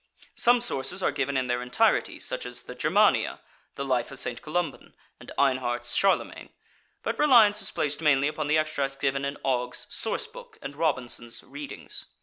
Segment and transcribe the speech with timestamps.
[0.33, 3.39] Some sources are given in their entirety, such as the "Germania,"
[3.75, 4.41] the "Life of St.
[4.41, 6.49] Columban," and Einhard's "Charlemagne";
[7.03, 11.43] but reliance is placed mainly upon the extracts given in Ogg's "Source Book" and Robinson's
[11.43, 12.07] "Readings."